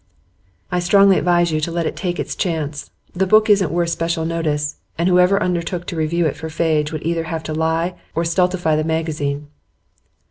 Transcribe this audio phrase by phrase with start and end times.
[0.71, 2.89] 'I strongly advise you to let it take its chance.
[3.13, 7.03] The book isn't worth special notice, and whoever undertook to review it for Fadge would
[7.05, 9.49] either have to lie, or stultify the magazine.